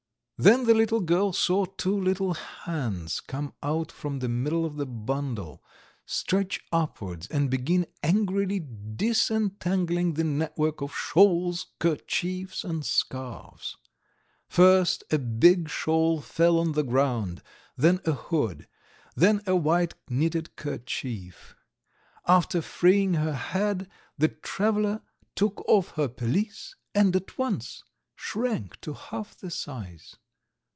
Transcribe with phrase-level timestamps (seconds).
[0.41, 4.87] Then the little girl saw two little hands come out from the middle of the
[4.87, 5.63] bundle,
[6.07, 13.77] stretch upwards and begin angrily disentangling the network of shawls, kerchiefs, and scarves.
[14.47, 17.43] First a big shawl fell on the ground,
[17.77, 18.67] then a hood,
[19.15, 21.55] then a white knitted kerchief.
[22.25, 23.87] After freeing her head,
[24.17, 25.03] the traveller
[25.35, 27.83] took off her pelisse and at once
[28.15, 30.15] shrank to half the size.